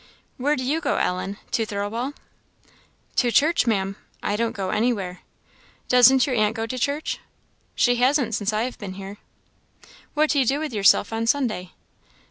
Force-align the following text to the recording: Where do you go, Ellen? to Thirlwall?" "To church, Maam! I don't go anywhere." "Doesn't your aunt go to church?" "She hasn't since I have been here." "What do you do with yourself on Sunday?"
Where 0.37 0.55
do 0.55 0.63
you 0.63 0.81
go, 0.81 0.95
Ellen? 0.97 1.37
to 1.51 1.63
Thirlwall?" 1.63 2.15
"To 3.17 3.31
church, 3.31 3.67
Maam! 3.67 3.97
I 4.23 4.35
don't 4.35 4.53
go 4.55 4.71
anywhere." 4.71 5.21
"Doesn't 5.89 6.25
your 6.25 6.35
aunt 6.35 6.55
go 6.55 6.65
to 6.65 6.79
church?" 6.79 7.19
"She 7.75 7.97
hasn't 7.97 8.33
since 8.33 8.51
I 8.51 8.63
have 8.63 8.79
been 8.79 8.93
here." 8.95 9.17
"What 10.15 10.31
do 10.31 10.39
you 10.39 10.45
do 10.47 10.57
with 10.59 10.73
yourself 10.73 11.13
on 11.13 11.27
Sunday?" 11.27 11.73